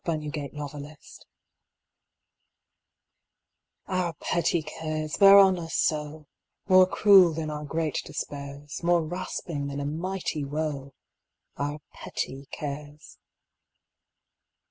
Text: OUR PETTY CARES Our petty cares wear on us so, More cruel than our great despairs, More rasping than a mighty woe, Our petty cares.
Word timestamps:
OUR 0.03 0.17
PETTY 0.17 0.31
CARES 0.31 1.27
Our 3.87 4.13
petty 4.15 4.63
cares 4.63 5.19
wear 5.21 5.37
on 5.37 5.59
us 5.59 5.75
so, 5.75 6.25
More 6.67 6.87
cruel 6.87 7.33
than 7.33 7.51
our 7.51 7.63
great 7.65 8.01
despairs, 8.03 8.81
More 8.81 9.03
rasping 9.03 9.67
than 9.67 9.79
a 9.79 9.85
mighty 9.85 10.43
woe, 10.43 10.95
Our 11.57 11.81
petty 11.93 12.47
cares. 12.49 13.19